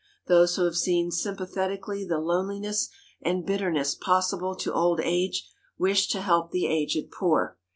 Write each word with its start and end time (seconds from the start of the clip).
Those 0.25 0.55
who 0.55 0.63
have 0.65 0.75
seen 0.75 1.11
sympathetically 1.11 2.03
the 2.03 2.17
loneliness 2.17 2.89
and 3.21 3.45
bitterness 3.45 3.93
possible 3.93 4.55
to 4.55 4.73
old 4.73 4.99
age, 4.99 5.47
wish 5.77 6.07
to 6.07 6.21
help 6.21 6.49
the 6.49 6.65
aged 6.65 7.11
poor. 7.11 7.59